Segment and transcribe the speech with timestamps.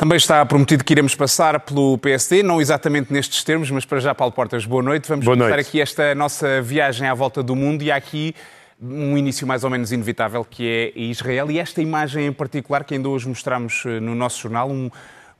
[0.00, 4.14] Também está prometido que iremos passar pelo PSD, não exatamente nestes termos, mas para já,
[4.14, 5.06] Paulo Portas, boa noite.
[5.06, 5.68] Vamos boa começar noite.
[5.68, 8.34] aqui esta nossa viagem à volta do mundo e há aqui
[8.80, 12.94] um início mais ou menos inevitável que é Israel e esta imagem em particular que
[12.94, 14.90] ainda hoje mostramos eh, no nosso jornal, um,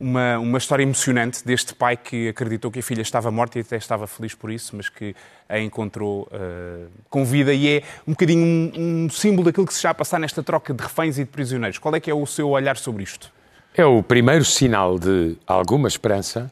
[0.00, 3.76] uma, uma história emocionante deste pai que acreditou que a filha estava morta e até
[3.76, 5.14] estava feliz por isso, mas que
[5.46, 9.78] a encontrou uh, com vida e é um bocadinho um, um símbolo daquilo que se
[9.78, 11.78] está a passar nesta troca de reféns e de prisioneiros.
[11.78, 13.30] Qual é que é o seu olhar sobre isto?
[13.74, 16.50] É o primeiro sinal de alguma esperança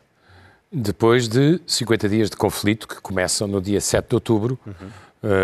[0.70, 4.72] depois de 50 dias de conflito que começam no dia 7 de outubro uhum.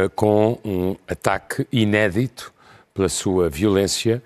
[0.05, 2.53] uh, com um ataque inédito
[2.93, 4.23] pela sua violência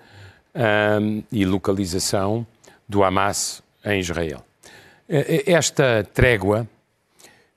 [1.01, 2.45] um, e localização
[2.87, 4.45] do Hamas em Israel.
[5.07, 6.67] Esta trégua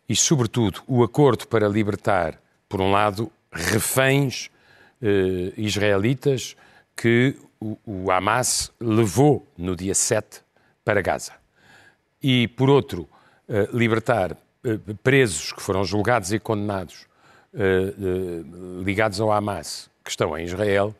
[0.08, 4.46] e, sobretudo, o acordo para libertar, por um lado, reféns
[5.02, 6.56] uh, israelitas
[6.96, 10.40] que o, Hamas levou no dia 7
[10.84, 11.32] para Gaza.
[12.22, 13.08] E, por outro,
[13.48, 17.06] eh, libertar eh, presos que foram julgados e condenados
[17.54, 17.92] eh,
[18.84, 20.94] ligados ao Hamas, que estão em Israel,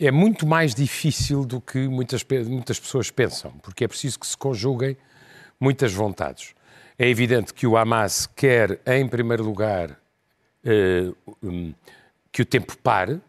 [0.00, 4.36] é muito mais difícil do que muitas, muitas pessoas pensam, porque é preciso que se
[4.36, 4.96] conjuguem
[5.60, 6.54] muitas vontades.
[6.98, 9.98] É evidente que o Hamas quer, em primeiro lugar,
[12.30, 13.20] que o tempo pare,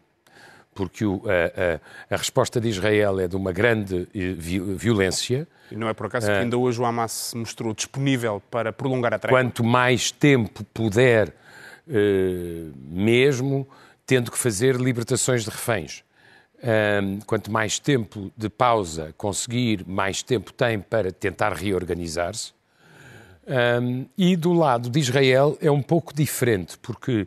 [0.74, 1.04] porque
[2.10, 4.34] a, resposta de Israel é de uma grande eh,
[4.76, 5.46] violência.
[5.70, 9.14] E não é por acaso que ainda hoje o Hamas se mostrou disponível para prolongar
[9.14, 9.40] a trégua?
[9.40, 11.32] Quanto mais tempo puder,
[11.88, 13.68] eh, mesmo
[14.06, 16.04] tendo que fazer libertações de reféns.
[17.26, 22.52] quanto mais tempo de pausa conseguir, mais tempo tem para tentar reorganizar-se.
[24.16, 27.26] e do lado de Israel é um pouco diferente, porque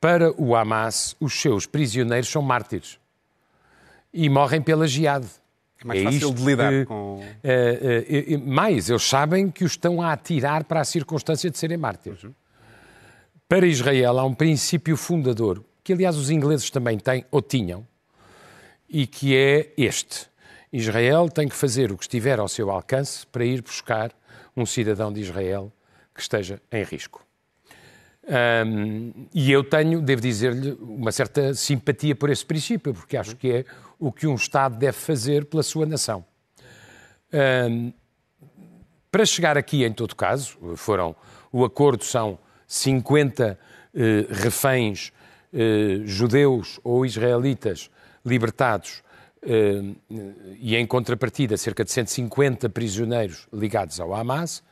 [0.00, 2.98] para o Hamas, os seus prisioneiros são mártires
[4.12, 5.26] e morrem pela jihad.
[5.82, 7.16] É mais é fácil de lidar que, com.
[7.16, 11.76] Uh, uh, mais, eles sabem que os estão a atirar para a circunstância de serem
[11.76, 12.24] mártires.
[12.24, 12.32] Uhum.
[13.48, 17.86] Para Israel há um princípio fundador, que aliás os ingleses também têm, ou tinham,
[18.88, 20.26] e que é este.
[20.72, 24.10] Israel tem que fazer o que estiver ao seu alcance para ir buscar
[24.56, 25.72] um cidadão de Israel
[26.12, 27.24] que esteja em risco.
[28.66, 33.52] Um, e eu tenho, devo dizer-lhe, uma certa simpatia por esse princípio, porque acho que
[33.52, 33.64] é
[33.96, 36.24] o que um Estado deve fazer pela sua nação.
[37.32, 37.92] Um,
[39.08, 41.14] para chegar aqui, em todo caso, foram
[41.52, 43.56] o acordo são 50
[43.94, 45.12] eh, reféns
[45.58, 47.90] eh, judeus ou israelitas
[48.24, 49.02] libertados
[49.42, 49.82] eh,
[50.60, 54.62] e, em contrapartida, cerca de 150 prisioneiros ligados ao Hamas.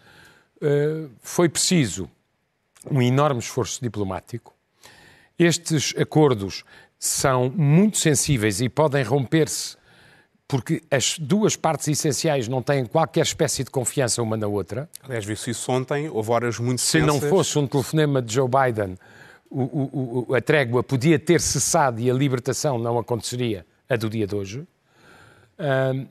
[1.20, 2.10] foi preciso
[2.90, 4.54] um enorme esforço diplomático.
[5.38, 6.64] Estes acordos
[6.98, 9.76] são muito sensíveis e podem romper-se
[10.46, 14.88] porque as duas partes essenciais não têm qualquer espécie de confiança uma na outra.
[15.02, 18.96] Aliás, viu-se isso ontem, houve horas muito Se não fosse um telefonema de Joe Biden,
[19.54, 24.26] o, o, a trégua podia ter cessado e a libertação não aconteceria a do dia
[24.26, 24.66] de hoje.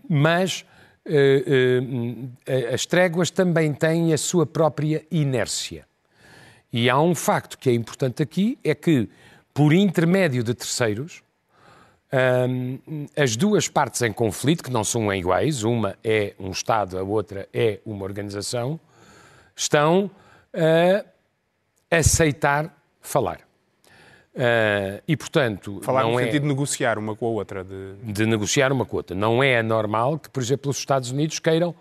[0.10, 0.66] Mas
[1.06, 5.86] uh, uh, as tréguas também têm a sua própria inércia.
[6.72, 9.10] E há um facto que é importante aqui, é que,
[9.54, 11.22] por intermédio de terceiros,
[13.16, 17.48] as duas partes em conflito, que não são iguais, uma é um Estado, a outra
[17.54, 18.80] é uma organização,
[19.56, 20.10] estão
[20.52, 21.06] a
[21.96, 23.40] aceitar falar.
[24.34, 25.80] Uh, e, portanto.
[25.84, 26.24] Falar não no é...
[26.26, 27.64] sentido de negociar uma com a outra.
[27.64, 27.94] De...
[28.02, 29.16] de negociar uma com a outra.
[29.16, 31.76] Não é normal que, por exemplo, os Estados Unidos queiram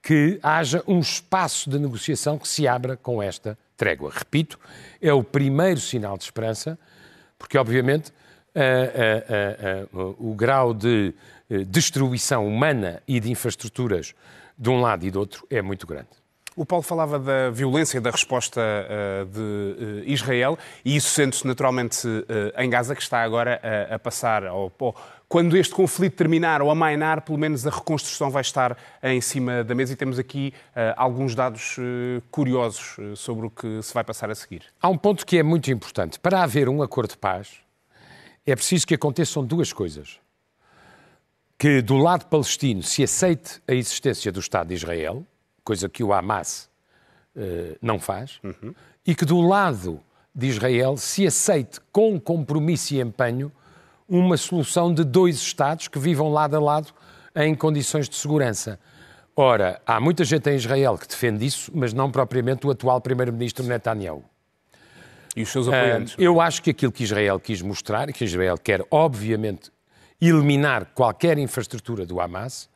[0.00, 4.12] que haja um espaço de negociação que se abra com esta trégua.
[4.14, 4.56] Repito,
[5.02, 6.78] é o primeiro sinal de esperança,
[7.36, 8.12] porque, obviamente,
[10.18, 11.12] o grau de
[11.66, 14.14] destruição humana e de infraestruturas
[14.56, 16.08] de um lado e do outro é muito grande.
[16.56, 22.08] O Paulo falava da violência da resposta uh, de uh, Israel e isso sente-se naturalmente
[22.08, 22.24] uh,
[22.58, 23.60] em Gaza, que está agora
[23.90, 24.72] a passar ao,
[25.28, 29.74] quando este conflito terminar ou amainar, pelo menos a reconstrução vai estar em cima da
[29.74, 30.54] mesa e temos aqui
[30.96, 31.76] alguns dados
[32.30, 34.62] curiosos sobre o que se vai passar a seguir.
[34.80, 36.18] Há um ponto que é muito importante.
[36.18, 37.56] Para haver um acordo de paz,
[38.46, 40.18] é preciso que aconteçam duas coisas.
[41.58, 45.26] Que do lado palestino se aceite a existência do Estado de Israel,
[45.66, 46.70] coisa que o Hamas
[47.82, 48.74] não faz, uhum.
[49.06, 50.00] e que do lado
[50.34, 53.52] de Israel se aceite com compromisso e empenho
[54.08, 56.94] uma solução de dois Estados que vivam lado a lado
[57.34, 58.78] em condições de segurança.
[59.34, 63.66] Ora, há muita gente em Israel que defende isso, mas não propriamente o atual primeiro-ministro
[63.66, 64.24] Netanyahu.
[65.36, 66.14] E os seus apoiantes?
[66.14, 69.70] Uh, eu acho que aquilo que Israel quis mostrar, que Israel quer, obviamente,
[70.18, 72.70] eliminar qualquer infraestrutura do Hamas,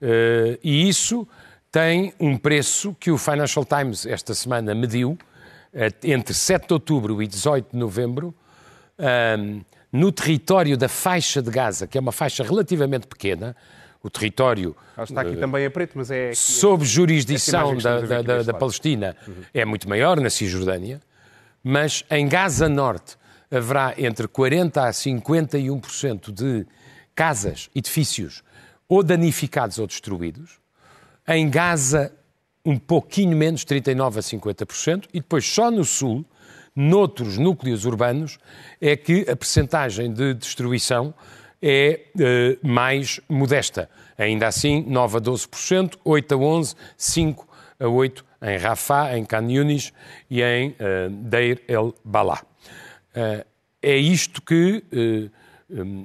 [0.00, 1.26] uh, e isso
[1.70, 7.22] tem um preço que o Financial Times esta semana mediu, uh, entre 7 de outubro
[7.22, 8.34] e 18 de novembro,
[9.92, 13.54] no território da faixa de Gaza, que é uma faixa relativamente pequena,
[14.02, 14.76] o território.
[14.96, 16.32] Ah, está aqui uh, também a preto, mas é.
[16.34, 19.34] sob jurisdição da, da, da, da Palestina, uhum.
[19.52, 21.00] é muito maior na Cisjordânia,
[21.62, 23.16] mas em Gaza Norte
[23.50, 26.66] haverá entre 40% a 51% de
[27.14, 28.42] casas, edifícios,
[28.88, 30.60] ou danificados ou destruídos.
[31.30, 32.10] Em Gaza,
[32.64, 36.24] um pouquinho menos, 39% a 50%, e depois só no Sul,
[36.74, 38.38] noutros núcleos urbanos,
[38.80, 41.12] é que a percentagem de destruição
[41.60, 43.90] é uh, mais modesta.
[44.16, 47.48] Ainda assim, 9 a 12%, 8 a 11%, 5
[47.78, 49.92] a 8% em Rafah, em Khan Yunis
[50.30, 52.42] e em uh, Deir el-Balá.
[53.14, 53.44] Uh,
[53.82, 54.82] é isto que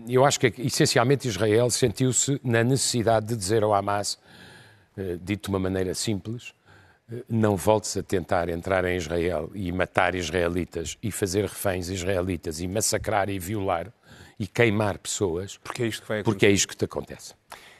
[0.09, 4.19] eu acho que essencialmente Israel sentiu-se na necessidade de dizer ao Hamas,
[5.21, 6.53] dito de uma maneira simples,
[7.29, 12.67] não voltes a tentar entrar em Israel e matar israelitas e fazer reféns israelitas e
[12.67, 13.91] massacrar e violar
[14.39, 15.57] e queimar pessoas.
[15.57, 17.33] Porque é isto que vai Porque é isto que te acontece.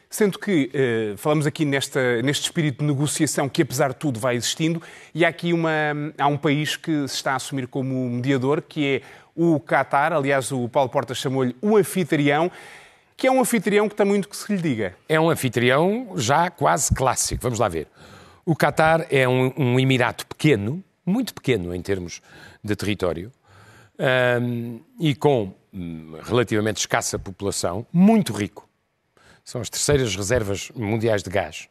[0.10, 4.36] Sendo que uh, falamos aqui nesta, neste espírito de negociação que, apesar de tudo, vai
[4.36, 4.80] existindo,
[5.12, 5.72] e há aqui uma,
[6.20, 9.02] há um país que se está a assumir como mediador, que é
[9.36, 10.14] o Qatar.
[10.14, 12.52] Aliás, o Paulo Portas chamou-lhe o anfitrião,
[13.16, 14.96] que é um anfitrião que está muito que se lhe diga.
[15.08, 17.42] É um anfitrião já quase clássico.
[17.42, 17.88] Vamos lá ver.
[18.46, 22.22] O Qatar é um, um emirato pequeno, muito pequeno em termos
[22.64, 23.32] de território,
[24.42, 28.68] um, e com hum, relativamente escassa população, muito rico.
[29.44, 31.68] São as terceiras reservas mundiais de gás.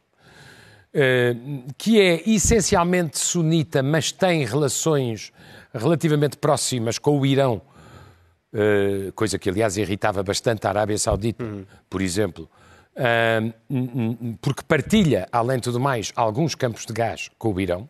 [0.93, 5.33] Uh, que é essencialmente sunita, mas tem relações
[5.73, 7.61] relativamente próximas com o Irão,
[8.53, 11.65] uh, coisa que, aliás, irritava bastante a Arábia Saudita, uhum.
[11.89, 12.49] por exemplo,
[12.95, 17.89] uh, porque partilha, além de tudo mais, alguns campos de gás com o Irão.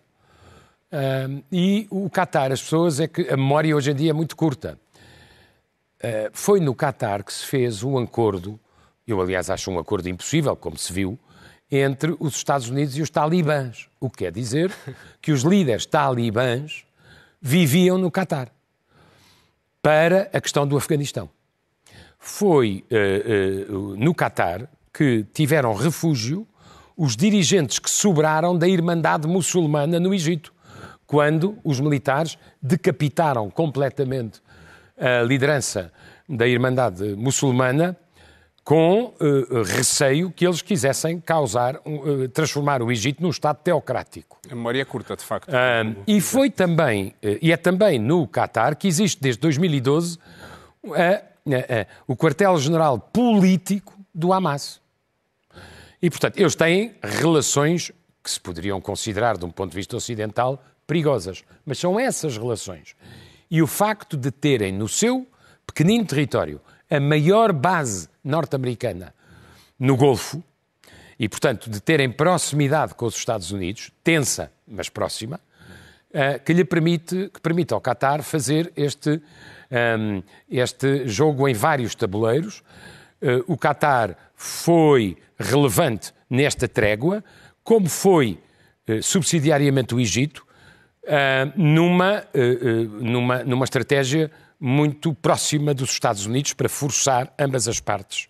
[0.92, 4.36] Uh, e o Qatar, as pessoas, é que a memória hoje em dia é muito
[4.36, 4.80] curta.
[6.00, 8.59] Uh, foi no Qatar que se fez um acordo,
[9.07, 11.19] eu aliás acho um acordo impossível, como se viu,
[11.71, 13.89] entre os Estados Unidos e os talibãs.
[14.00, 14.71] O que quer dizer
[15.19, 16.86] que os líderes talibãs
[17.42, 18.51] viviam no Qatar
[19.83, 21.30] para a questão do Afeganistão.
[22.18, 26.47] Foi uh, no Qatar que tiveram refúgio
[26.95, 30.53] os dirigentes que sobraram da Irmandade Muçulmana no Egito
[31.06, 34.41] quando os militares decapitaram completamente
[34.97, 35.91] a liderança
[36.30, 37.97] da Irmandade Muçulmana
[38.63, 44.39] com uh, receio que eles quisessem causar, uh, transformar o Egito num Estado teocrático.
[44.50, 45.50] A memória é curta, de facto.
[45.50, 50.18] Uh, e foi também, e é também no Catar que existe desde 2012
[52.07, 54.81] o quartel-general político do Hamas.
[56.01, 57.92] E, portanto, eles têm relações
[58.24, 61.44] que se poderiam considerar, de um ponto de vista ocidental, perigosas.
[61.66, 62.95] Mas são essas relações.
[63.51, 65.27] E o facto de terem no seu
[65.68, 69.13] pequenino território a maior base norte-americana
[69.79, 70.41] no Golfo,
[71.19, 75.39] e, portanto, de terem proximidade com os Estados Unidos, tensa, mas próxima,
[76.09, 79.21] uh, que lhe permite, que permite ao Qatar fazer este,
[79.69, 82.63] ehm, este jogo em vários tabuleiros.
[83.21, 87.23] Uh, o Qatar foi relevante nesta trégua,
[87.63, 88.39] como foi
[88.89, 90.45] uh, subsidiariamente o Egito,
[91.57, 92.23] numa,
[93.01, 94.31] numa, numa estratégia
[94.65, 98.29] muito próxima dos Estados Unidos para forçar ambas as partes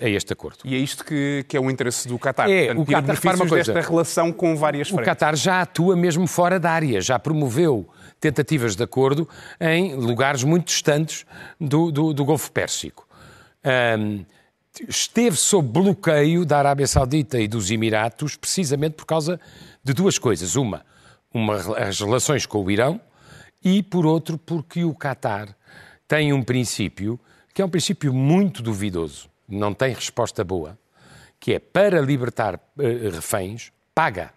[0.00, 0.58] a este acordo.
[0.64, 2.50] E é isto que, que é o interesse do Qatar.
[2.50, 5.06] É, Portanto, o Qatar repara uma coisa, desta relação com várias frentes.
[5.06, 7.88] O Qatar já atua mesmo fora da área, já promoveu
[8.20, 9.28] tentativas de acordo
[9.60, 11.24] em lugares muito distantes
[11.60, 13.06] do, do, do Golfo Pérsico.
[13.96, 14.24] Um,
[14.88, 19.40] esteve sob bloqueio da Arábia Saudita e dos Emiratos precisamente por causa
[19.82, 20.56] de duas coisas.
[20.56, 20.84] Uma,
[21.32, 23.00] uma, as relações com o Irão
[23.64, 25.54] e, por outro, porque o Qatar
[26.06, 27.18] tem um princípio
[27.52, 30.78] que é um princípio muito duvidoso, não tem resposta boa,
[31.40, 34.32] que é para libertar uh, reféns, paga.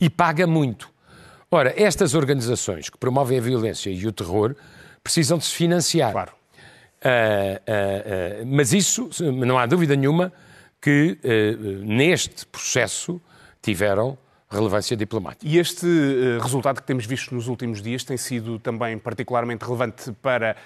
[0.00, 0.90] E paga muito.
[1.50, 4.56] Ora, estas organizações que promovem a violência e o terror
[5.02, 6.10] precisam de se financiar.
[6.10, 6.32] Claro.
[7.04, 10.32] Uh, uh, mas isso, não há dúvida nenhuma
[10.80, 11.18] que
[11.84, 13.20] neste processo
[13.62, 14.18] tiveram
[14.48, 15.46] relevância diplomática.
[15.46, 20.12] E este uh, resultado que temos visto nos últimos dias tem sido também particularmente relevante
[20.22, 20.56] para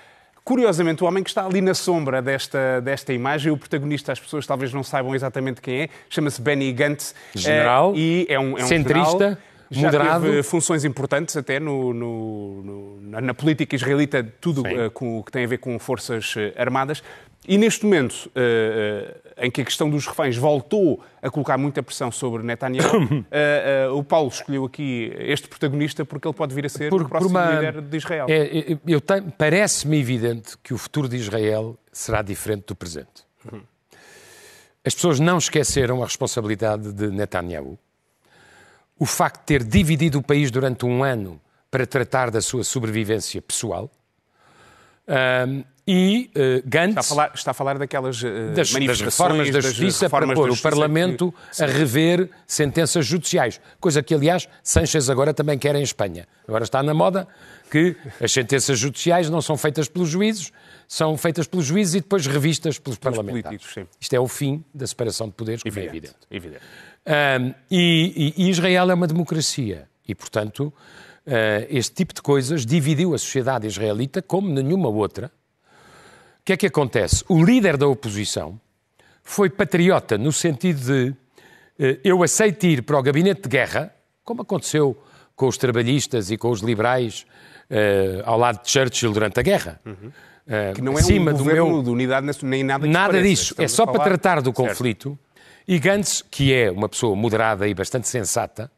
[0.45, 4.47] curiosamente, o homem que está ali na sombra desta, desta imagem, o protagonista, as pessoas
[4.47, 7.15] talvez não saibam exatamente quem é, chama-se Benny Gantz.
[7.35, 9.19] General, uh, e é um, é um centrista.
[9.19, 9.39] General,
[9.73, 10.25] já moderado.
[10.25, 12.63] teve funções importantes até no, no,
[13.01, 17.01] no, na, política israelita, tudo uh, com, que tem a ver com forças armadas.
[17.49, 22.13] E neste momento uh, em que a questão dos reféns voltou a colocar muita pressão
[22.13, 23.25] sobre Netanyahu,
[23.97, 27.31] o Paulo escolheu aqui este protagonista porque ele pode vir a ser por, o próximo
[27.31, 27.51] uma...
[27.51, 28.27] líder de Israel.
[28.29, 29.33] É, eu tenho...
[29.33, 33.25] Parece-me evidente que o futuro de Israel será diferente do presente.
[33.51, 33.63] Uhum.
[34.85, 37.79] As pessoas não esqueceram a responsabilidade de Netanyahu
[39.01, 43.41] o facto de ter dividido o país durante um ano para tratar da sua sobrevivência
[43.41, 43.91] pessoal.
[45.09, 46.91] Um, e uh, Gantz...
[46.91, 50.37] Está a falar, está a falar daquelas uh, das, das, reformas da justiça reformas para
[50.37, 51.65] pôr o Parlamento que...
[51.65, 53.61] a rever sentenças judiciais.
[53.81, 56.29] Coisa que, aliás, Sanchez agora também quer em Espanha.
[56.47, 57.27] Agora está na moda
[57.73, 60.53] que as sentenças judiciais não são feitas pelos juízes,
[60.87, 63.75] são feitas pelos juízes e depois revistas pelos, pelos parlamentares.
[64.01, 66.57] Isto é o fim da separação de poderes, como evidente, é evidente.
[66.61, 66.63] evidente.
[67.43, 70.73] Um, e, e, Israel é uma democracia e, portanto,
[71.27, 75.33] uh, este tipo de coisas dividiu a sociedade israelita como nenhuma outra.
[76.51, 77.25] O que é que acontece?
[77.29, 78.61] O líder da oposição
[79.23, 84.43] foi patriota no sentido de uh, eu aceito ir para o gabinete de guerra, como
[84.43, 85.01] aconteceu
[85.37, 87.25] com os trabalhistas e com os liberais
[87.71, 89.81] uh, ao lado de Churchill durante a guerra.
[89.87, 90.11] Uhum.
[90.75, 91.83] que não é um do meu...
[91.85, 93.55] de unidade nem nada que Nada disso.
[93.57, 95.11] é só para tratar do conflito.
[95.11, 95.31] Certo
[95.69, 98.69] e Gantz, que é uma pessoa moderada e bastante sensata,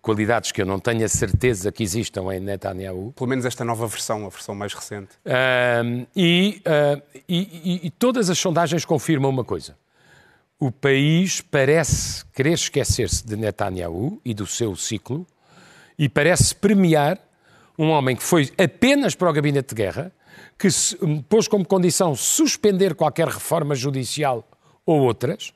[0.00, 3.12] qualidades que eu não tenho a certeza que existam em Netanyahu.
[3.12, 5.10] Pelo menos esta nova versão, a versão mais recente.
[5.26, 9.76] Uh, e, uh, e, e, todas as sondagens confirmam uma coisa.
[10.58, 15.26] O país parece querer esquecer-se de Netanyahu e do seu ciclo
[15.98, 17.18] e parece premiar
[17.78, 20.12] um homem que foi apenas para o gabinete de guerra,
[20.58, 20.96] que se,
[21.28, 24.48] pôs como condição suspender qualquer reforma judicial
[24.84, 25.52] ou outras,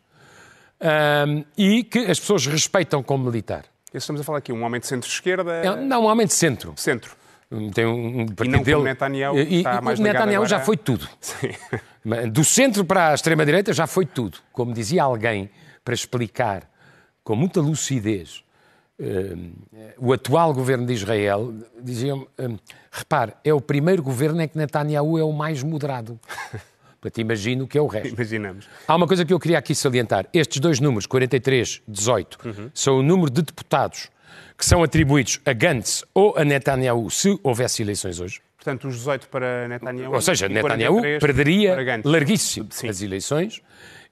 [1.57, 3.72] e que as pessoas respeitam como militar.
[3.95, 5.53] Estamos a falar aqui, um homem de centro-esquerda?
[5.53, 6.73] É, não, um homem de centro.
[6.77, 7.15] Centro.
[7.75, 8.83] Tem um, um e não dele.
[8.83, 10.49] Netanyahu e, está mais Netanyahu agora...
[10.49, 11.07] já foi tudo.
[11.21, 11.51] Sim.
[12.31, 14.39] Do centro para a extrema-direita já foi tudo.
[14.51, 15.51] Como dizia alguém,
[15.85, 16.69] para explicar
[17.23, 18.43] com muita lucidez
[18.99, 19.53] uh,
[19.99, 22.59] o atual governo de Israel, diziam, uh,
[22.91, 26.19] repare, é o primeiro governo em que Netanyahu é o mais moderado.
[27.02, 28.14] Portanto, imagino que é o resto.
[28.14, 28.68] Imaginamos.
[28.87, 30.28] Há uma coisa que eu queria aqui salientar.
[30.32, 32.71] Estes dois números, 43, 18, uhum.
[32.73, 34.09] são o número de deputados
[34.56, 38.40] que são atribuídos a Gantz ou a Netanyahu se houvesse eleições hoje.
[38.56, 40.14] Portanto, os 18 para Netanyahu.
[40.14, 42.88] Ou seja, Netanyahu perderia larguíssimo Sim.
[42.88, 43.61] as eleições.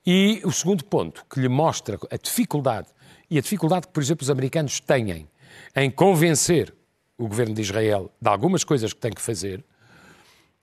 [0.05, 2.89] E o segundo ponto, que lhe mostra a dificuldade,
[3.31, 5.29] e a dificuldade que, por exemplo, os americanos têm
[5.77, 6.75] em convencer
[7.17, 9.63] o governo de Israel de algumas coisas que tem que fazer,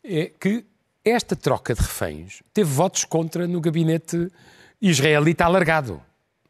[0.04, 0.66] é que
[1.10, 4.32] esta troca de reféns teve votos contra no gabinete
[4.82, 6.02] israelita alargado.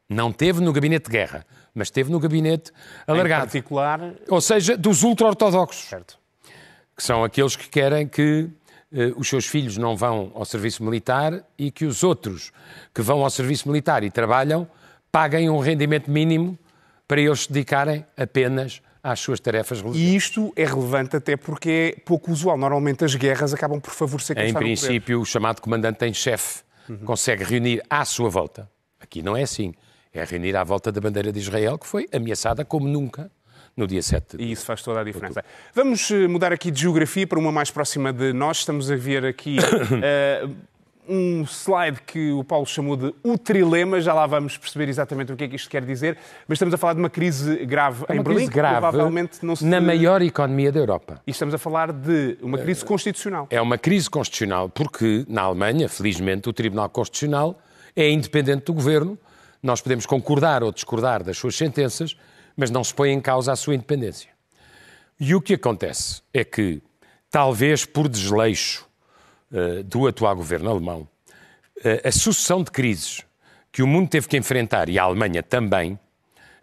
[0.09, 2.71] Não teve no gabinete de guerra, mas teve no gabinete
[3.05, 3.43] alargado.
[3.43, 4.13] Em particular...
[4.29, 5.89] Ou seja, dos ultra-ortodoxos.
[5.89, 6.17] Certo.
[6.95, 8.49] Que são aqueles que querem que
[8.91, 12.51] eh, os seus filhos não vão ao serviço militar e que os outros
[12.93, 14.67] que vão ao serviço militar e trabalham
[15.11, 16.57] paguem um rendimento mínimo
[17.07, 20.13] para eles se dedicarem apenas às suas tarefas religiosas.
[20.13, 22.57] E isto é relevante até porque é pouco usual.
[22.57, 26.97] Normalmente as guerras acabam por favorecer quem Em princípio, o chamado comandante em chefe uhum.
[26.97, 28.69] consegue reunir à sua volta.
[28.99, 29.73] Aqui não é assim.
[30.13, 33.31] É reunir à volta da bandeira de Israel, que foi ameaçada como nunca
[33.77, 35.43] no dia 7 de E isso faz toda a diferença.
[35.73, 38.57] Vamos eh, mudar aqui de geografia para uma mais próxima de nós.
[38.57, 40.55] Estamos a ver aqui uh,
[41.07, 45.35] um slide que o Paulo chamou de o trilema, já lá vamos perceber exatamente o
[45.35, 48.15] que é que isto quer dizer, mas estamos a falar de uma crise grave é
[48.15, 49.65] em Berlim, crise grave provavelmente não se...
[49.65, 51.21] na maior economia da Europa.
[51.25, 53.47] E estamos a falar de uma crise constitucional.
[53.49, 57.59] É uma crise constitucional porque na Alemanha, felizmente, o Tribunal Constitucional
[57.95, 59.17] é independente do governo.
[59.61, 62.15] Nós podemos concordar ou discordar das suas sentenças,
[62.55, 64.29] mas não se põe em causa a sua independência.
[65.19, 66.81] E o que acontece é que,
[67.29, 68.86] talvez por desleixo
[69.85, 71.07] do atual governo alemão,
[71.77, 73.23] uh, a sucessão de crises
[73.71, 75.99] que o mundo teve que enfrentar, e a Alemanha também,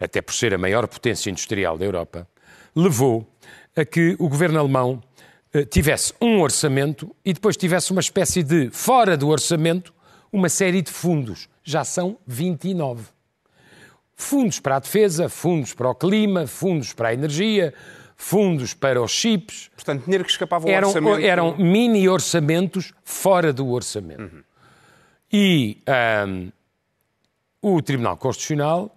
[0.01, 2.29] até por ser a maior potência industrial da Europa,
[2.75, 3.27] levou
[3.77, 5.03] a que o governo alemão
[5.55, 9.95] uh, tivesse um orçamento e depois tivesse uma espécie de, fora do orçamento,
[10.33, 11.49] uma série de fundos.
[11.63, 13.05] Já são 29.
[14.17, 17.73] Fundos para a defesa, fundos para o clima, fundos para a energia,
[18.17, 19.71] fundos para os chips.
[19.75, 21.27] Portanto, dinheiro que escapava ao eram, orçamento.
[21.27, 24.23] Eram mini orçamentos fora do orçamento.
[24.23, 24.43] Uhum.
[25.33, 25.79] E
[26.29, 26.53] um,
[27.61, 28.97] o Tribunal Constitucional,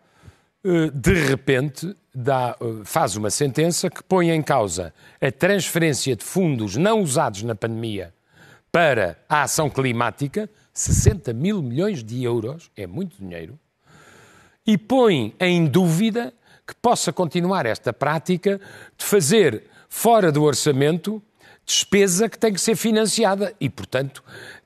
[0.64, 6.24] uh, de repente, dá, uh, faz uma sentença que põe em causa a transferência de
[6.24, 8.14] fundos não usados na pandemia
[8.72, 13.58] para a ação climática, 60 mil milhões de euros, é muito dinheiro,
[14.66, 16.34] e põe em dúvida
[16.68, 18.60] que possa continuar esta prática
[18.98, 21.22] de fazer fora do orçamento
[21.66, 24.24] despesa que tem que ser financiada e, portanto,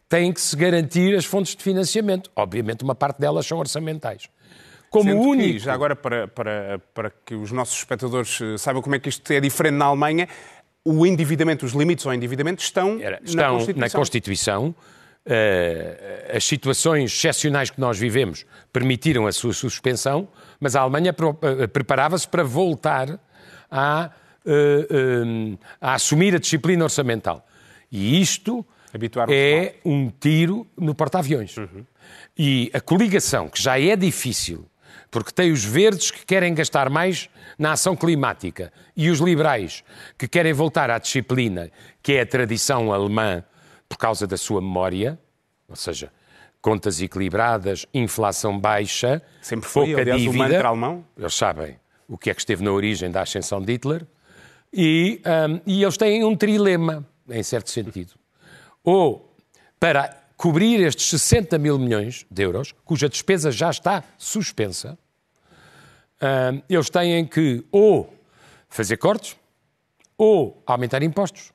[0.10, 2.30] tem que se garantir as fontes de financiamento.
[2.36, 4.30] Obviamente, uma parte delas são orçamentais.
[4.90, 5.54] Como Sendo único.
[5.54, 9.08] Que, já agora, para, para, para que os nossos espectadores eh, saibam como é que
[9.08, 10.28] isto é diferente na Alemanha,
[10.84, 13.80] o endividamento, os limites ao endividamento estão, Era, estão na Constituição.
[13.80, 14.76] Na Constituição.
[15.24, 20.28] Uh, as situações excepcionais que nós vivemos permitiram a sua suspensão,
[20.60, 23.20] mas a Alemanha eh, preparava-se para voltar
[23.70, 24.10] a,
[24.44, 27.46] uh, uh, a assumir a disciplina orçamental.
[27.92, 28.66] E isto
[29.30, 31.56] é um tiro no porta-aviões.
[31.56, 31.86] Uhum.
[32.38, 34.66] E a coligação, que já é difícil,
[35.12, 39.84] porque tem os verdes que querem gastar mais na ação climática e os liberais
[40.18, 41.70] que querem voltar à disciplina,
[42.02, 43.44] que é a tradição alemã
[43.92, 45.20] por causa da sua memória,
[45.68, 46.14] ou seja,
[46.62, 50.46] contas equilibradas, inflação baixa, Sempre foi, pouca aliás, dívida.
[50.46, 51.06] o mantra alemão.
[51.18, 54.08] Eles sabem o que é que esteve na origem da ascensão de Hitler.
[54.72, 58.14] E, um, e eles têm um trilema, em certo sentido.
[58.82, 59.36] Ou
[59.78, 64.98] para cobrir estes 60 mil milhões de euros, cuja despesa já está suspensa,
[66.22, 68.14] um, eles têm que ou
[68.70, 69.36] fazer cortes,
[70.18, 71.52] ou aumentar impostos,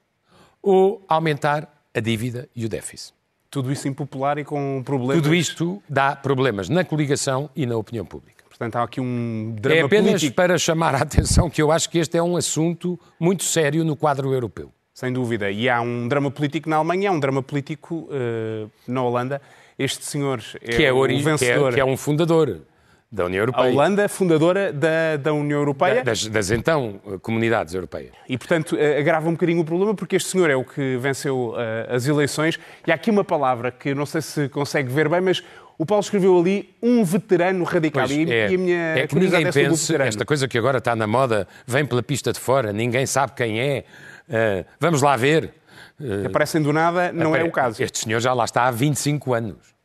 [0.61, 3.14] ou aumentar a dívida e o déficit.
[3.50, 5.22] Tudo isso impopular e com problemas.
[5.22, 8.44] Tudo isto dá problemas na coligação e na opinião pública.
[8.48, 10.34] Portanto, há aqui um drama É apenas político.
[10.34, 13.96] para chamar a atenção que eu acho que este é um assunto muito sério no
[13.96, 14.70] quadro europeu.
[14.92, 15.50] Sem dúvida.
[15.50, 19.42] E há um drama político na Alemanha, há um drama político uh, na Holanda.
[19.78, 21.38] Este senhor é, que é o vencedor.
[21.38, 22.62] Que é, que é um fundador
[23.10, 23.70] da União Europeia.
[23.70, 26.02] A Holanda, fundadora da, da União Europeia.
[26.02, 28.12] Das, das, então comunidades europeias.
[28.28, 31.94] E, portanto, agrava um bocadinho o problema, porque este senhor é o que venceu uh,
[31.94, 32.58] as eleições.
[32.86, 35.42] E há aqui uma palavra que não sei se consegue ver bem, mas
[35.78, 38.08] o Paulo escreveu ali um veterano radical.
[38.10, 41.06] E, é, e, a minha é que ninguém pense, esta coisa que agora está na
[41.06, 43.84] moda, vem pela pista de fora, ninguém sabe quem é.
[44.28, 45.52] Uh, vamos lá ver.
[46.00, 47.44] Uh, Aparecem do nada, não apare...
[47.44, 47.82] é o caso.
[47.82, 49.75] Este senhor já lá está há 25 anos.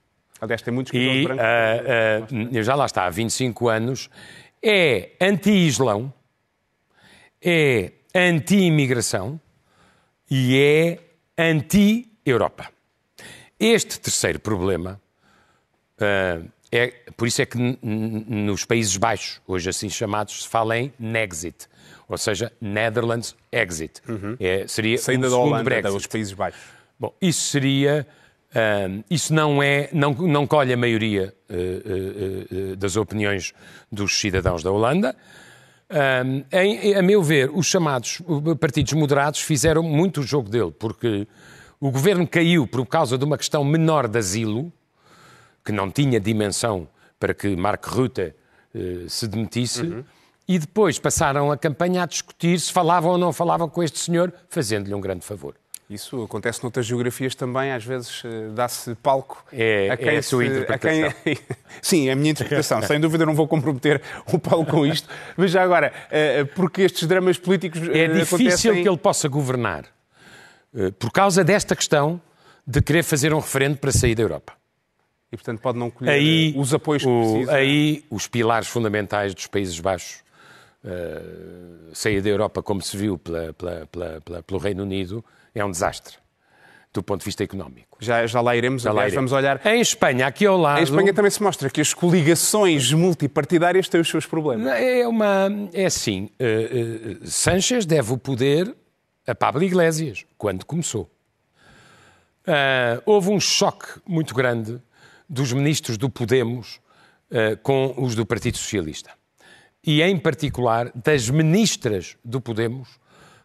[0.42, 2.32] Aliás, tem muitos e, brancos.
[2.32, 4.10] Uh, uh, já lá está há 25 anos.
[4.62, 6.12] É anti-islão,
[7.42, 9.40] é anti-imigração
[10.30, 11.00] e é
[11.38, 12.70] anti-Europa.
[13.60, 15.00] Este terceiro problema
[15.98, 20.92] uh, é por isso é que nos Países Baixos, hoje assim chamados, se fala em
[20.98, 21.68] Nexit,
[22.08, 24.02] ou seja, Netherlands Exit.
[24.08, 24.36] Uhum.
[24.40, 25.94] É, seria Saída um da Holanda, Brexit.
[25.94, 26.62] dos Países Baixos.
[27.00, 28.08] Bom, isso seria
[28.52, 33.54] Uh, isso não, é, não, não colhe a maioria uh, uh, das opiniões
[33.90, 35.16] dos cidadãos da Holanda.
[36.54, 38.22] Em, a meu ver, os chamados
[38.62, 41.28] partidos moderados fizeram muito o jogo dele, porque
[41.82, 44.72] o governo caiu por causa de uma questão menor de asilo,
[45.66, 46.88] que não tinha dimensão
[47.20, 48.34] para que Mark Rutte
[49.10, 50.04] se demitisse, uhum.
[50.48, 54.34] e depois passaram a campanha a discutir se falavam ou não falavam com este senhor,
[54.48, 55.56] fazendo-lhe um grande favor.
[55.92, 60.24] Isso acontece noutras geografias também, às vezes eh, dá-se palco é, a quem é a
[60.24, 61.10] sua interpretação.
[61.10, 61.38] A quem...
[61.82, 62.82] Sim, é a minha interpretação.
[62.82, 64.02] Sem dúvida não vou comprometer
[64.32, 65.10] o Paulo com isto.
[65.36, 68.84] Mas já agora, eh, porque estes dramas políticos É difícil acontecem...
[68.84, 69.84] que ele possa governar
[70.74, 72.22] eh, por causa desta questão
[72.66, 74.54] de querer fazer um referendo para sair da Europa.
[75.30, 77.54] E, portanto, pode não colher aí, os apoios que o, precisa.
[77.54, 80.24] Aí, os pilares fundamentais dos Países Baixos,
[80.84, 85.24] uh, sair da Europa, como se viu pela, pela, pela, pelo Reino Unido,
[85.54, 86.16] é um desastre
[86.94, 87.98] do ponto de vista económico.
[88.02, 89.66] Já, já lá iremos, já aliás, lá vamos olhar.
[89.66, 90.80] Em Espanha, aqui ao lado...
[90.80, 94.68] Em Espanha também se mostra que as coligações multipartidárias têm os seus problemas.
[94.68, 95.48] É uma...
[95.72, 98.76] É assim, uh, uh, Sánchez deve o poder
[99.26, 101.10] a Pablo Iglesias, quando começou.
[102.46, 104.82] Uh, houve um choque muito grande
[105.30, 106.80] dos ministros do Podemos
[107.64, 109.12] com os do Partido Socialista.
[109.82, 112.90] E, em particular, das ministras do Podemos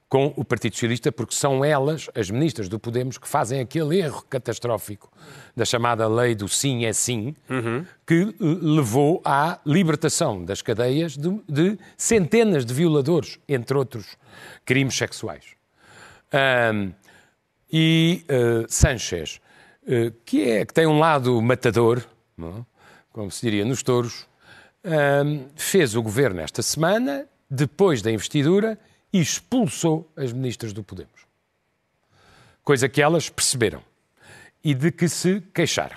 [0.08, 4.24] com o Partido Socialista, porque são elas, as ministras do Podemos, que fazem aquele erro
[4.30, 5.10] catastrófico
[5.54, 7.84] da chamada lei do sim é sim, uhum.
[8.06, 14.16] que levou à libertação das cadeias de, de, centenas de violadores, entre outros
[14.64, 15.44] crimes sexuais.
[16.72, 16.92] Um,
[17.72, 19.40] e uh, Sanchez,
[19.82, 22.02] uh, que, é, que tem um lado matador,
[22.36, 22.64] não?
[23.12, 24.26] como se diria nos touros,
[24.84, 28.78] um, fez o governo esta semana, depois da investidura,
[29.16, 31.26] e expulsou as ministras do Podemos.
[32.62, 33.82] Coisa que elas perceberam
[34.62, 35.96] e de que se queixaram.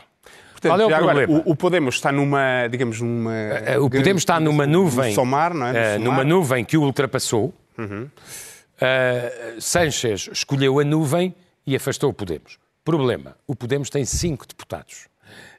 [0.52, 1.44] Portanto, Qual é o agora, problema?
[1.46, 3.36] O, Podemos está numa, digamos, numa...
[3.36, 5.14] Eh, o Podemos está numa nuvem...
[5.14, 5.98] Somar, não é?
[5.98, 7.54] Uh, numa nuvem que o ultrapassou.
[7.78, 8.04] Uhum.
[8.06, 12.58] Uh, Sanchez escolheu a nuvem e afastou o Podemos.
[12.84, 15.08] Problema: o Podemos tem cinco deputados.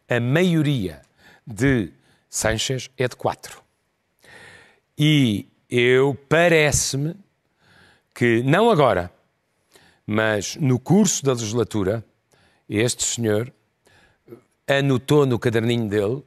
[0.09, 1.01] A maioria
[1.47, 1.91] de
[2.29, 3.63] Sanchez é de quatro.
[4.99, 7.15] E eu parece-me
[8.15, 9.13] que, não agora,
[10.07, 12.05] mas no curso da legislatura,
[12.69, 13.53] este senhor
[14.67, 16.23] anotou no caderninho dele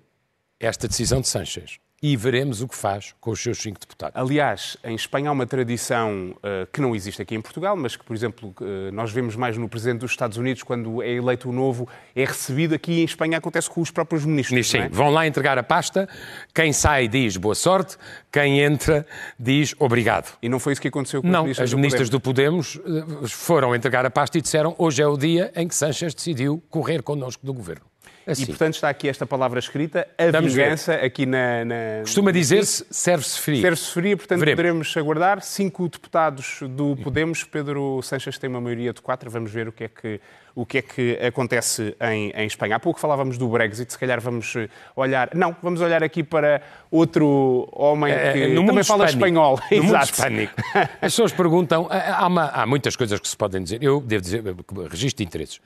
[0.59, 4.19] esta decisão de Sanchez e veremos o que faz com os seus cinco deputados.
[4.19, 8.03] Aliás, em Espanha há uma tradição uh, que não existe aqui em Portugal, mas que,
[8.03, 11.53] por exemplo, uh, nós vemos mais no Presidente dos Estados Unidos, quando é eleito o
[11.53, 14.69] novo, é recebido aqui em Espanha, acontece com os próprios ministros.
[14.69, 14.89] Sim, é?
[14.89, 16.09] vão lá entregar a pasta,
[16.53, 17.95] quem sai diz boa sorte,
[18.29, 19.07] quem entra
[19.39, 20.37] diz obrigado.
[20.41, 22.75] E não foi isso que aconteceu com não, os ministros as ministras do Podemos.
[22.75, 26.13] do Podemos foram entregar a pasta e disseram hoje é o dia em que Sanchez
[26.13, 27.92] decidiu correr connosco do governo.
[28.25, 28.43] Assim.
[28.43, 31.05] E, portanto, está aqui esta palavra escrita, a Vamos vingança, ver.
[31.05, 31.65] aqui na...
[31.65, 31.75] na...
[32.01, 33.61] Costuma dizer-se serve-se fria.
[33.61, 34.55] Serve-se fria, portanto, Veremos.
[34.57, 35.41] poderemos aguardar.
[35.41, 39.29] Cinco deputados do Podemos, Pedro Sanches tem uma maioria de quatro.
[39.29, 40.21] Vamos ver o que é que,
[40.55, 42.75] o que, é que acontece em, em Espanha.
[42.75, 45.29] Há pouco falávamos do Brexit, se calhar vamos eh, olhar...
[45.33, 46.61] Não, vamos olhar aqui para
[46.91, 49.59] outro homem é, que é, também fala espanhol.
[49.71, 49.87] No Exato.
[49.87, 50.53] mundo hispânico.
[51.01, 51.87] As pessoas perguntam...
[51.89, 53.81] Há, uma, há muitas coisas que se podem dizer.
[53.81, 54.43] Eu devo dizer,
[54.89, 55.59] registro de interesses.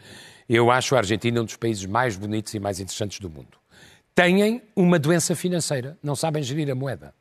[0.48, 3.58] Eu acho a Argentina um dos países mais bonitos e mais interessantes do mundo.
[4.16, 7.14] Têm uma doença financeira, não sabem gerir a moeda.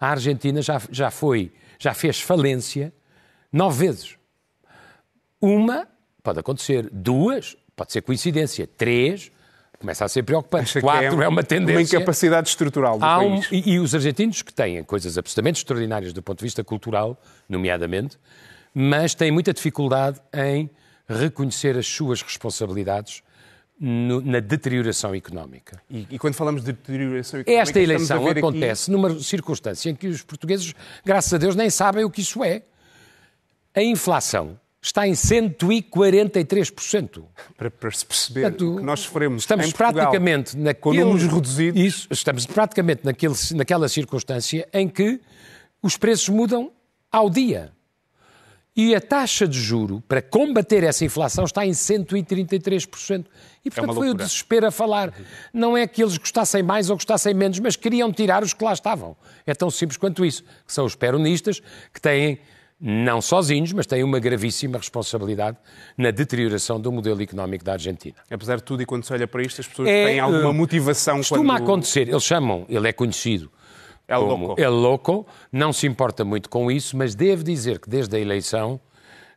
[0.00, 2.92] A Argentina já, já foi, já fez falência
[3.52, 4.16] nove vezes.
[5.40, 5.86] Uma
[6.24, 9.30] pode acontecer, duas pode ser coincidência, três
[9.78, 10.80] começa a ser preocupante.
[10.80, 11.74] Quatro é, é, uma tendência.
[11.74, 13.52] Uma incapacidade estrutural do Há país.
[13.52, 17.20] Um, e, e, os argentinos que têm coisas absolutamente extraordinárias do ponto de vista cultural,
[17.46, 18.18] nomeadamente,
[18.74, 20.70] mas têm muita dificuldade em
[21.06, 23.22] reconhecer as suas responsabilidades
[23.78, 25.82] no, na deterioração económica.
[25.90, 27.62] E, e, quando falamos de deterioração económica...
[27.62, 28.92] Esta eleição acontece aqui...
[28.92, 32.62] numa circunstância em que os portugueses, graças a Deus, nem sabem o que isso é.
[33.74, 37.24] A inflação está em 143%.
[37.56, 41.32] Para, para se perceber Portanto, que nós sofremos estamos em Portugal, praticamente naquele, com números
[41.32, 41.80] reduzidos...
[41.80, 45.20] Isso, estamos praticamente naquele, naquela circunstância em que
[45.82, 46.70] os preços mudam
[47.10, 47.72] ao dia.
[48.76, 53.24] E a taxa de juro para combater essa inflação está em 133%.
[53.64, 55.14] E, portanto, é foi o desespero a falar.
[55.52, 58.72] Não é que eles gostassem mais ou gostassem menos, mas queriam tirar os que lá
[58.72, 59.16] estavam.
[59.46, 60.42] É tão simples quanto isso.
[60.66, 62.40] Que são os peronistas, que têm,
[62.86, 65.56] não sozinhos, mas têm uma gravíssima responsabilidade
[65.96, 68.16] na deterioração do modelo económico da Argentina.
[68.30, 71.16] Apesar de tudo, e quando se olha para isto, as pessoas é, têm alguma motivação
[71.16, 71.62] costuma quando...
[71.62, 72.08] acontecer.
[72.08, 73.50] Eles chamam, ele é conhecido
[74.06, 74.60] é louco.
[74.60, 78.78] É louco, não se importa muito com isso, mas devo dizer que desde a eleição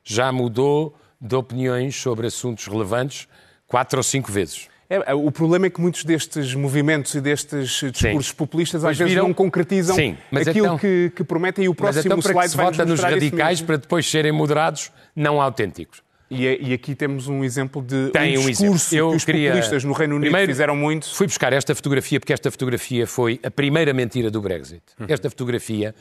[0.04, 3.28] já mudou de opiniões sobre assuntos relevantes
[3.66, 4.68] quatro ou cinco vezes.
[4.90, 8.36] É, o problema é que muitos destes movimentos e destes discursos Sim.
[8.36, 9.28] populistas às vezes viram...
[9.28, 10.78] não concretizam Sim, aquilo então...
[10.78, 13.62] que, que, prometem e o próximo mas então, para slide que se vota nos radicais
[13.62, 16.02] para depois serem moderados, não autênticos.
[16.30, 19.26] E, é, e, aqui temos um exemplo de Tem um discurso um Eu que os
[19.26, 19.50] queria...
[19.50, 21.14] populistas no Reino Unido Primeiro, fizeram muito.
[21.14, 24.82] Fui buscar esta fotografia porque esta fotografia foi a primeira mentira do Brexit.
[25.00, 25.06] Uhum.
[25.08, 25.96] Esta fotografia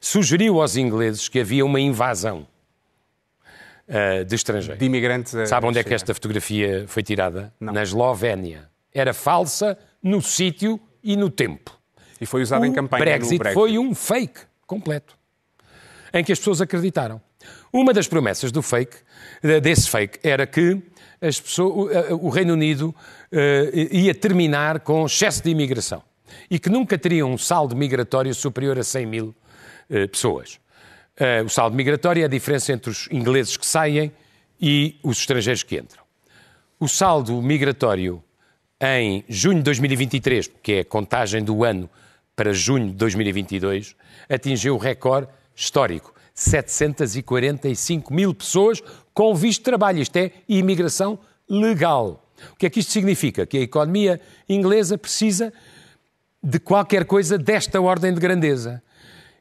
[0.00, 2.46] sugeriu aos ingleses que havia uma invasão
[3.88, 4.78] uh, de estrangeiros.
[4.78, 5.34] De imigrantes.
[5.34, 5.46] A...
[5.46, 7.52] Sabe onde é que esta fotografia foi tirada?
[7.58, 7.72] Não.
[7.72, 8.68] Na Eslovénia.
[8.92, 11.76] Era falsa no sítio e no tempo.
[12.20, 13.54] E foi usada em campanha Brexit no Brexit.
[13.54, 15.16] foi um fake completo,
[16.12, 17.20] em que as pessoas acreditaram.
[17.72, 18.96] Uma das promessas do fake,
[19.62, 20.82] desse fake, era que
[21.20, 22.94] as pessoas, o Reino Unido
[23.72, 26.02] ia terminar com excesso de imigração
[26.50, 29.34] e que nunca teria um saldo migratório superior a 100 mil
[30.10, 30.58] pessoas.
[31.18, 34.12] Uh, o saldo migratório é a diferença entre os ingleses que saem
[34.60, 36.02] e os estrangeiros que entram.
[36.78, 38.22] O saldo migratório
[38.80, 41.90] em junho de 2023, que é a contagem do ano
[42.36, 43.96] para junho de 2022,
[44.28, 46.14] atingiu o recorde histórico.
[46.34, 48.80] 745 mil pessoas
[49.12, 50.00] com visto de trabalho.
[50.00, 52.24] Isto é imigração legal.
[52.52, 53.44] O que é que isto significa?
[53.44, 55.52] Que a economia inglesa precisa
[56.40, 58.80] de qualquer coisa desta ordem de grandeza.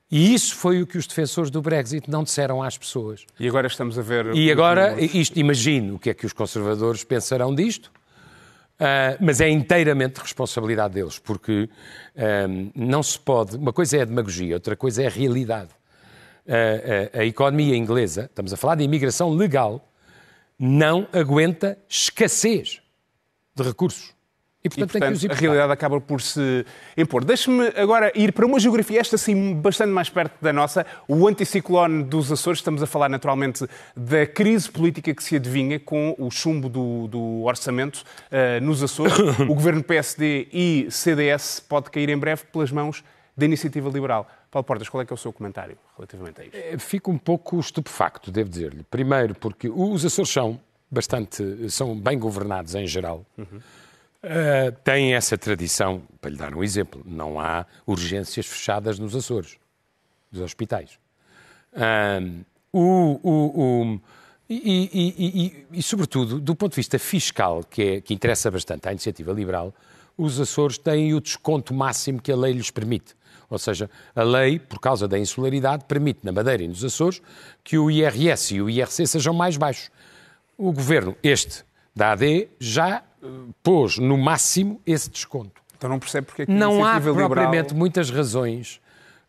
[0.10, 3.26] E isso foi o que os defensores do Brexit não disseram às pessoas.
[3.38, 4.34] E agora estamos a ver.
[4.34, 7.91] E agora, isto, imagino o que é que os conservadores pensarão disto,
[8.80, 11.70] uh, mas é inteiramente responsabilidade deles, porque
[12.15, 13.58] uh, não se pode.
[13.58, 15.72] Uma coisa é a demagogia, outra coisa é a realidade.
[16.46, 19.91] Uh, a economia inglesa, estamos a falar de imigração legal,
[20.58, 22.82] não aguenta escassez
[23.54, 24.16] de recursos.
[24.75, 27.23] E, portanto, e, portanto a realidade acaba por se impor.
[27.23, 32.03] Deixe-me agora ir para uma geografia, esta sim, bastante mais perto da nossa, o anticiclone
[32.03, 32.60] dos Açores.
[32.60, 37.43] Estamos a falar, naturalmente, da crise política que se adivinha com o chumbo do, do
[37.43, 39.17] orçamento uh, nos Açores.
[39.47, 43.03] o governo PSD e CDS pode cair em breve pelas mãos
[43.36, 44.27] da iniciativa liberal.
[44.49, 46.56] Paulo Portas, qual é que é o seu comentário relativamente a isto?
[46.56, 48.84] Eh, fico um pouco estupefacto, devo dizer-lhe.
[48.84, 53.60] Primeiro, porque os Açores são bastante, são bem governados em geral, uhum.
[54.28, 56.02] Uh, têm essa tradição.
[56.22, 59.58] Para lhe dar um exemplo, não há urgências fechadas nos Açores,
[60.32, 61.00] dos hospitais.
[61.74, 64.02] Uh, o, o, o
[64.50, 68.88] e, e, e, e, sobretudo, do ponto de vista fiscal, que, é, que interessa bastante
[68.88, 69.74] à iniciativa liberal,
[70.18, 73.16] os Açores têm o desconto máximo que a lei lhes permite.
[73.50, 77.22] Ou seja, a lei, por causa da insularidade, permite na Madeira e nos Açores
[77.63, 79.90] que o IRS e o IRC sejam mais baixos.
[80.58, 81.63] O governo, este
[81.96, 83.04] da AD, já
[83.63, 85.62] pôs no máximo esse desconto.
[85.77, 87.30] Então não percebe porque é que Não há liberal...
[87.30, 88.82] propriamente muitas razões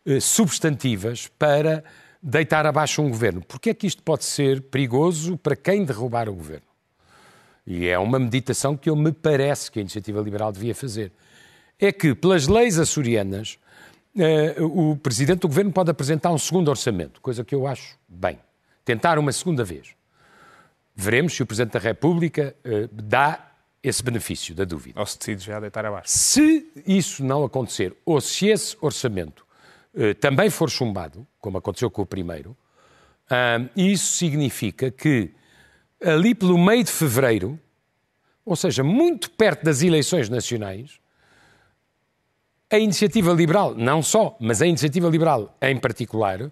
[0.05, 1.83] uh, substantivas para
[2.21, 3.41] deitar abaixo um governo.
[3.47, 6.67] Porque é que isto pode ser perigoso para quem derrubar o governo?
[7.65, 11.11] E é uma meditação que eu me parece que a iniciativa liberal devia fazer.
[11.77, 13.59] É que, pelas leis açorianas,
[14.15, 18.39] uh, o presidente do governo pode apresentar um segundo orçamento, coisa que eu acho bem.
[18.83, 19.89] Tentar uma segunda vez.
[20.95, 23.48] Veremos se o presidente da República uh, dá
[23.81, 24.99] esse benefício da dúvida.
[24.99, 26.09] Ou se decide já deitar abaixo.
[26.09, 29.45] Se isso não acontecer, ou se esse orçamento
[29.93, 32.55] uh, também for chumbado, como aconteceu com o primeiro,
[33.75, 35.31] isso significa que
[36.03, 37.59] ali pelo meio de fevereiro,
[38.45, 40.99] ou seja, muito perto das eleições nacionais,
[42.71, 46.51] a iniciativa liberal, não só, mas a iniciativa liberal em particular,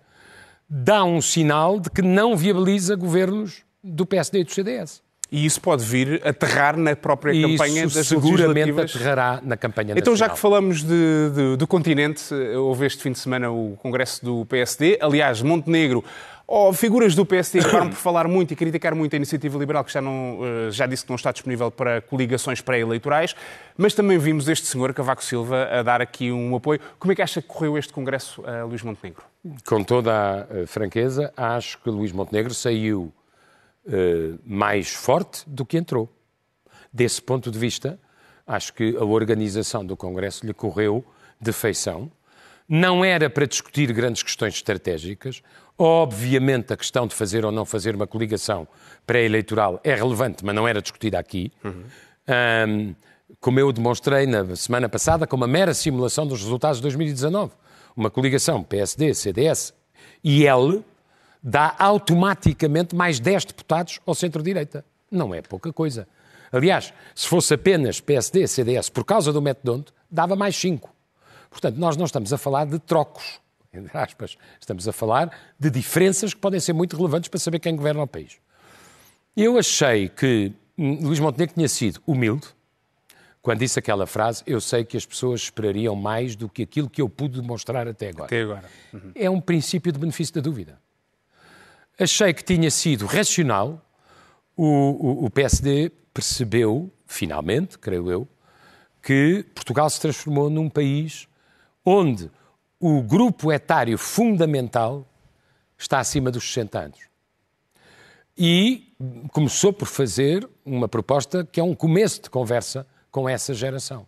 [0.69, 5.01] dá um sinal de que não viabiliza governos do PSD e do CDS.
[5.31, 10.15] E isso pode vir aterrar na própria isso campanha das seguramente aterrará na campanha Então,
[10.15, 14.45] já que falamos de, de, do continente, houve este fim de semana o congresso do
[14.45, 14.97] PSD.
[15.01, 16.03] Aliás, Montenegro
[16.47, 19.91] ou figuras do PSD acabaram por falar muito e criticar muito a iniciativa liberal, que
[19.91, 23.35] já, não, eh, já disse que não está disponível para coligações pré-eleitorais,
[23.77, 26.79] mas também vimos este senhor, Cavaco Silva, a dar aqui um apoio.
[26.97, 29.23] Como é que acha que correu este Congresso a Luís Montenegro?
[29.65, 33.11] Com toda a eh, franqueza, acho que Luís Montenegro saiu
[33.87, 36.09] uh, mais forte do que entrou.
[36.91, 37.99] Desse ponto de vista,
[38.45, 41.03] acho que a organização do Congresso lhe correu
[41.39, 42.11] de feição.
[42.67, 45.41] Não era para discutir grandes questões estratégicas.
[45.77, 48.67] Obviamente, a questão de fazer ou não fazer uma coligação
[49.05, 51.51] pré-eleitoral é relevante, mas não era discutida aqui.
[51.63, 51.83] Uhum.
[52.67, 52.95] Um,
[53.39, 57.53] como eu demonstrei na semana passada, com uma mera simulação dos resultados de 2019.
[57.95, 59.73] Uma coligação PSD, CDS
[60.23, 60.83] e L
[61.49, 64.83] dá automaticamente mais 10 deputados ao centro-direita.
[65.09, 66.05] Não é pouca coisa.
[66.51, 70.93] Aliás, se fosse apenas PSD, CDS, por causa do método dava mais 5.
[71.49, 73.39] Portanto, nós não estamos a falar de trocos
[73.73, 77.75] entre aspas, estamos a falar de diferenças que podem ser muito relevantes para saber quem
[77.75, 78.37] governa o país.
[79.35, 82.47] Eu achei que Luís Montenegro tinha sido humilde
[83.41, 87.01] quando disse aquela frase, eu sei que as pessoas esperariam mais do que aquilo que
[87.01, 88.25] eu pude demonstrar até agora.
[88.25, 88.69] Até agora.
[88.91, 89.11] Uhum.
[89.15, 90.77] É um princípio de benefício da dúvida.
[91.99, 93.81] Achei que tinha sido racional,
[94.55, 98.27] o, o, o PSD percebeu, finalmente, creio eu,
[99.01, 101.27] que Portugal se transformou num país
[101.85, 102.29] onde
[102.79, 105.07] o grupo etário fundamental
[105.77, 106.99] está acima dos 60 anos.
[108.37, 108.93] E
[109.31, 114.05] começou por fazer uma proposta que é um começo de conversa com essa geração.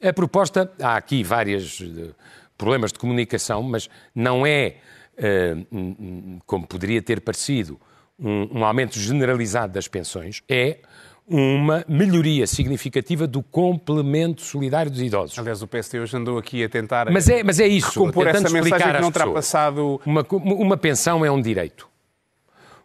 [0.00, 2.10] A proposta, há aqui vários eh,
[2.56, 4.76] problemas de comunicação, mas não é,
[6.46, 7.80] como poderia ter parecido,
[8.18, 10.78] um, um aumento generalizado das pensões, é
[11.26, 15.38] uma melhoria significativa do complemento solidário dos idosos.
[15.38, 18.50] Aliás, o PSD hoje andou aqui a tentar mas é, mas é isso, recompor essa
[18.50, 20.00] mensagem que não terá passado...
[20.04, 21.88] Uma, uma pensão é um direito.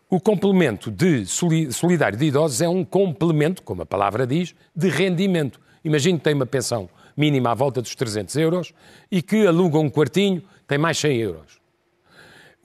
[0.10, 5.60] O complemento de solidário de idosos é um complemento, como a palavra diz, de rendimento.
[5.84, 8.74] Imagine que tem uma pensão mínima à volta dos 300 euros
[9.12, 11.60] e que aluga um quartinho, tem mais 100 euros.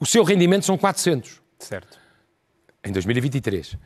[0.03, 1.41] O seu rendimento são 400.
[1.57, 1.97] Certo.
[2.83, 3.71] Em 2023.
[3.73, 3.77] Uh,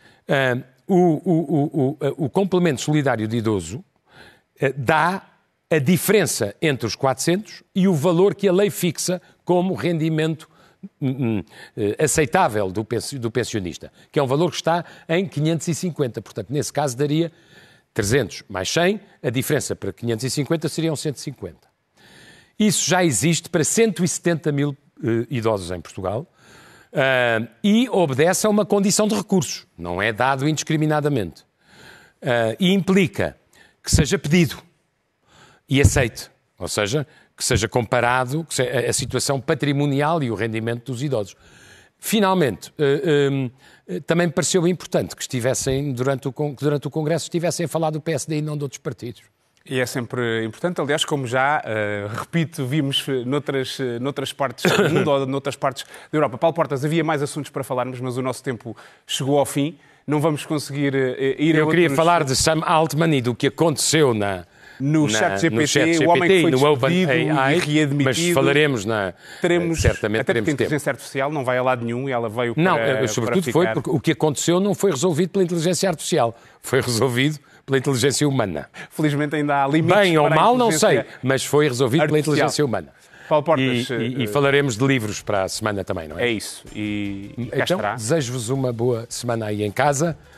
[0.87, 5.29] o, o, o, o, complemento solidário de idoso uh, dá
[5.69, 10.49] a diferença entre os 400 e o valor que a lei fixa como rendimento
[10.99, 11.43] um, uh,
[12.03, 12.83] aceitável do,
[13.29, 16.19] pensionista, que é um valor que está em 550.
[16.23, 17.31] Portanto, nesse caso daria
[17.93, 21.59] 300 mais 100, a diferença para 550 seriam 150.
[22.57, 24.75] Isso já existe para 170 mil
[25.29, 26.27] idosos em Portugal
[26.97, 31.43] uh, e obedece a uma condição de recursos, não é dado indiscriminadamente.
[32.21, 33.37] Uh, e implica
[33.83, 34.57] que seja pedido
[35.69, 37.05] e aceite, ou seja,
[37.35, 41.35] que seja comparado que seja a situação patrimonial e o rendimento dos idosos.
[41.99, 47.65] Finalmente, uh, também me pareceu importante que estivessem, durante o, que durante o Congresso, estivessem
[47.65, 49.21] a falar do PSD e não de outros partidos.
[49.69, 55.07] E é sempre importante, aliás, como já, uh, repito, vimos noutras, noutras partes do mundo
[55.11, 56.37] ou noutras partes da Europa.
[56.37, 58.75] Paulo Portas, havia mais assuntos para falarmos, mas o nosso tempo
[59.05, 59.77] chegou ao fim.
[60.07, 63.35] não vamos conseguir eh, ir a Eu queria outros- falar de Sam Altman e do
[63.35, 64.45] que aconteceu na,
[64.79, 68.03] no na- chat o homem que foi no Open despedido AI, e readmitido.
[68.05, 70.63] mas falaremos na teremos, certamente até porque a teremos tempo.
[70.63, 73.51] inteligência artificial não vai a lado nenhum e ela veio Não, para, eh, sobretudo para
[73.51, 78.27] foi porque o que aconteceu não foi resolvido pela inteligência artificial, foi resolvido pela inteligência
[78.27, 78.69] humana.
[78.89, 82.33] Felizmente ainda há limites Bem ou mal, não sei, mas foi resolvido pela artificial.
[82.35, 82.87] inteligência humana.
[83.27, 86.27] Paulo E, Portas, e- e eh, falaremos de livros para a semana também, não é?
[86.27, 86.63] é isso.
[86.73, 90.17] E, e Então, desejo-vos uma boa semana aí em casa.